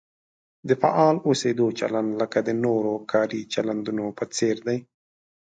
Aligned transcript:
د 0.67 0.69
فعال 0.81 1.15
اوسېدو 1.29 1.67
چلند 1.79 2.09
لکه 2.21 2.39
د 2.47 2.49
نورو 2.65 2.93
کاري 3.11 3.41
چلندونو 3.53 4.05
په 4.17 4.23
څېر 4.35 4.55
دی. 4.67 4.77